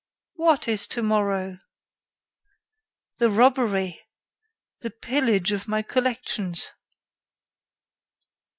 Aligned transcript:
"What 0.33 0.67
is 0.67 0.87
tomorrow?" 0.87 1.59
"The 3.19 3.29
robbery! 3.29 4.01
The 4.79 4.89
pillage 4.89 5.51
of 5.51 5.67
my 5.67 5.83
collections!" 5.83 6.71